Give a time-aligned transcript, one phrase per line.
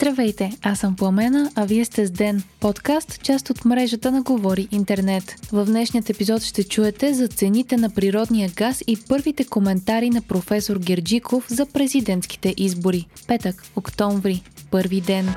[0.00, 4.68] Здравейте, аз съм Пламена, а вие сте с Ден, подкаст, част от мрежата на Говори
[4.70, 5.34] Интернет.
[5.52, 10.78] В днешният епизод ще чуете за цените на природния газ и първите коментари на професор
[10.78, 13.06] Герджиков за президентските избори.
[13.26, 15.34] Петък, октомври, първи ден.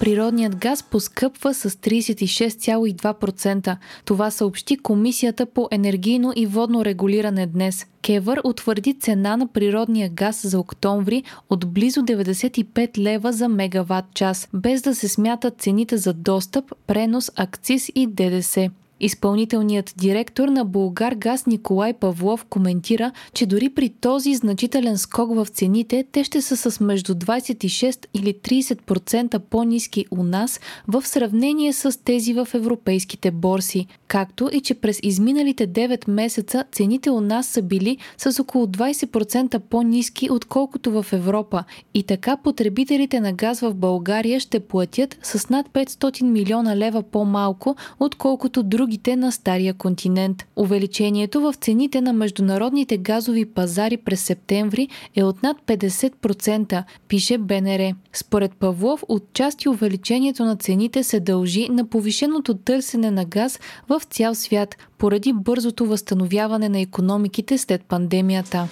[0.00, 3.76] Природният газ поскъпва с 36,2%.
[4.04, 7.86] Това съобщи Комисията по енергийно и водно регулиране днес.
[8.02, 14.48] Кевър утвърди цена на природния газ за октомври от близо 95 лева за мегаватт час,
[14.54, 18.70] без да се смятат цените за достъп, пренос, акциз и ДДС.
[19.00, 25.46] Изпълнителният директор на Булгар Газ Николай Павлов коментира, че дори при този значителен скок в
[25.46, 32.04] цените, те ще са с между 26 или 30% по-низки у нас в сравнение с
[32.04, 37.62] тези в европейските борси, както и че през изминалите 9 месеца цените у нас са
[37.62, 41.64] били с около 20% по-низки отколкото в Европа.
[41.94, 47.76] И така потребителите на газ в България ще платят с над 500 милиона лева по-малко,
[48.00, 50.46] отколкото други другите на Стария континент.
[50.56, 57.94] Увеличението в цените на международните газови пазари през септември е от над 50%, пише БНР.
[58.12, 64.34] Според Павлов, отчасти увеличението на цените се дължи на повишеното търсене на газ в цял
[64.34, 68.68] свят поради бързото възстановяване на економиките след пандемията.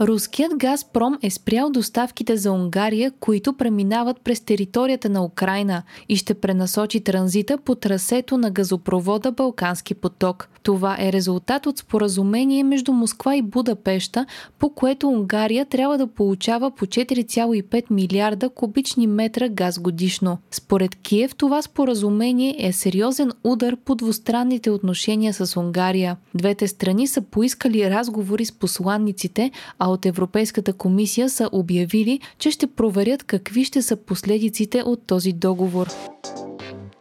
[0.00, 6.34] Руският Газпром е спрял доставките за Унгария, които преминават през територията на Украина и ще
[6.34, 10.48] пренасочи транзита по трасето на газопровода Балкански поток.
[10.62, 14.26] Това е резултат от споразумение между Москва и Будапешта,
[14.58, 20.38] по което Унгария трябва да получава по 4,5 милиарда кубични метра газ годишно.
[20.50, 26.16] Според Киев това споразумение е сериозен удар по двустранните отношения с Унгария.
[26.34, 32.66] Двете страни са поискали разговори с посланниците, а от Европейската комисия са обявили, че ще
[32.66, 35.86] проверят какви ще са последиците от този договор.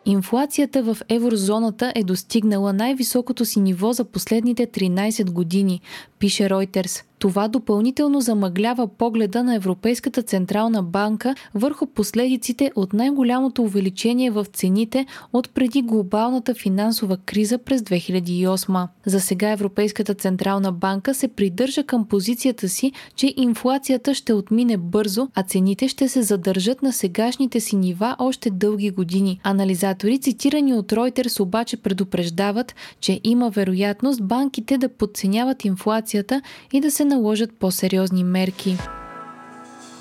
[0.06, 5.82] Инфлацията в еврозоната е достигнала най-високото си ниво за последните 13 години,
[6.20, 7.04] пише Reuters.
[7.20, 15.06] Това допълнително замъглява погледа на Европейската централна банка върху последиците от най-голямото увеличение в цените
[15.34, 18.88] от преди глобалната финансова криза през 2008.
[19.06, 25.28] За сега Европейската централна банка се придържа към позицията си, че инфлацията ще отмине бързо,
[25.36, 29.40] а цените ще се задържат на сегашните си нива още дълги години.
[29.44, 36.42] Анализатори, цитирани от Reuters, обаче предупреждават, че има вероятност банките да подценяват инфлацията
[36.74, 38.78] и да се наложат по-сериозни мерки.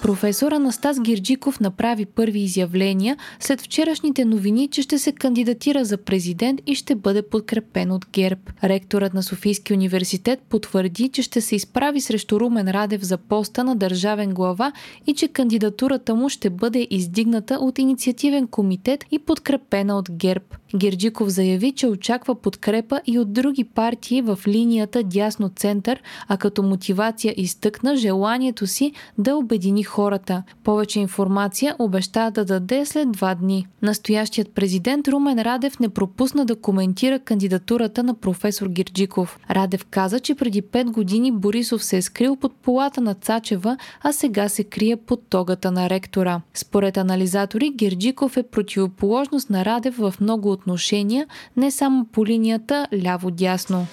[0.03, 6.61] Професор Анастас Гирджиков направи първи изявления след вчерашните новини, че ще се кандидатира за президент
[6.67, 8.41] и ще бъде подкрепен от ГЕРБ.
[8.65, 13.77] Ректорът на Софийски университет потвърди, че ще се изправи срещу Румен Радев за поста на
[13.77, 14.73] държавен глава
[15.07, 20.45] и че кандидатурата му ще бъде издигната от инициативен комитет и подкрепена от ГЕРБ.
[20.77, 27.35] Герджиков заяви, че очаква подкрепа и от други партии в линията дясно-център, а като мотивация
[27.37, 30.43] изтъкна желанието си да обедини хората.
[30.65, 33.67] Повече информация обеща да даде след два дни.
[33.83, 39.39] Настоящият президент Румен Радев не пропусна да коментира кандидатурата на професор Герджиков.
[39.51, 44.13] Радев каза, че преди 5 години Борисов се е скрил под полата на Цачева, а
[44.13, 46.41] сега се крие под тогата на ректора.
[46.55, 51.27] Според анализатори, Герджиков е противоположност на Радев в много отношения,
[51.57, 53.87] не само по линията ляво-дясно.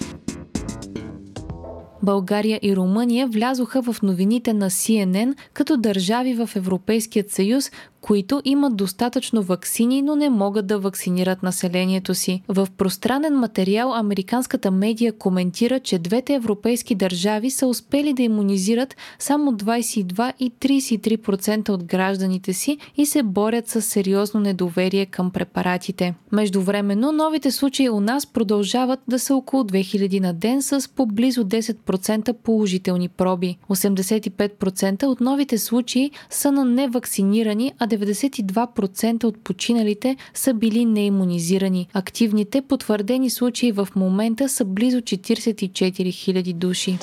[2.04, 7.72] България и Румъния влязоха в новините на CNN като държави в Европейският съюз,
[8.06, 12.42] които имат достатъчно вакцини, но не могат да вакцинират населението си.
[12.48, 19.52] В пространен материал американската медия коментира, че двете европейски държави са успели да иммунизират само
[19.52, 26.14] 22 и 33% от гражданите си и се борят с сериозно недоверие към препаратите.
[26.32, 31.44] Междувременно, новите случаи у нас продължават да са около 2000 на ден с по близо
[31.44, 33.58] 10% положителни проби.
[33.70, 41.88] 85% от новите случаи са на невакцинирани, а 92% от починалите са били неимунизирани.
[41.94, 46.98] Активните потвърдени случаи в момента са близо 44 000 души.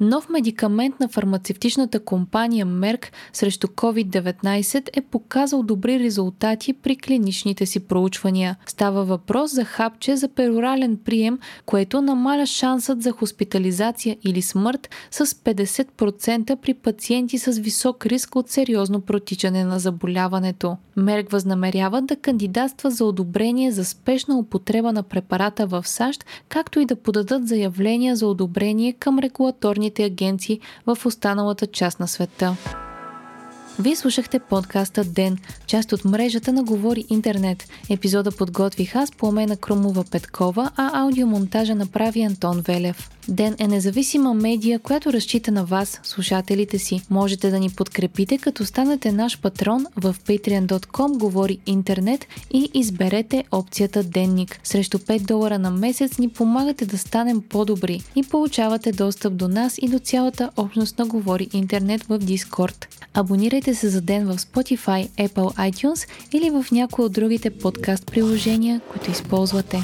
[0.00, 7.80] Нов медикамент на фармацевтичната компания Мерк срещу COVID-19 е показал добри резултати при клиничните си
[7.80, 8.56] проучвания.
[8.66, 15.26] Става въпрос за хапче за перорален прием, което намаля шансът за хоспитализация или смърт с
[15.26, 20.76] 50% при пациенти с висок риск от сериозно протичане на заболяването.
[20.96, 26.86] Мерк възнамерява да кандидатства за одобрение за спешна употреба на препарата в САЩ, както и
[26.86, 29.18] да подадат заявления за одобрение към
[29.84, 32.56] регулаторните агенции в останалата част на света.
[33.78, 37.68] Вие слушахте подкаста Ден, част от мрежата на Говори Интернет.
[37.90, 43.10] Епизода подготвих аз, Пламена Крумова Петкова, а аудиомонтажа направи Антон Велев.
[43.28, 47.02] Ден е независима медия, която разчита на вас, слушателите си.
[47.10, 54.02] Можете да ни подкрепите, като станете наш патрон в patreon.com Говори Интернет и изберете опцията
[54.02, 54.60] Денник.
[54.64, 59.78] Срещу 5 долара на месец ни помагате да станем по-добри и получавате достъп до нас
[59.78, 62.86] и до цялата общност на Говори Интернет в Discord.
[63.14, 68.80] Абонирайте се за ден в Spotify, Apple iTunes или в някои от другите подкаст приложения,
[68.92, 69.82] които използвате.